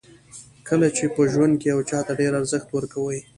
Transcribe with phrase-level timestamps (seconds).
[0.67, 3.11] کله چې په ژوند کې یو چاته ډېر ارزښت ورکوو.